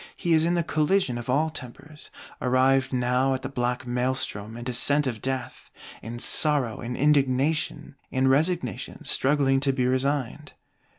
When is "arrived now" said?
2.41-3.35